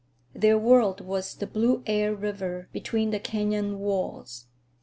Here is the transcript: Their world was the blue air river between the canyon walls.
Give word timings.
Their 0.33 0.57
world 0.57 0.99
was 1.01 1.35
the 1.35 1.45
blue 1.45 1.83
air 1.85 2.15
river 2.15 2.69
between 2.73 3.11
the 3.11 3.19
canyon 3.19 3.77
walls. 3.77 4.47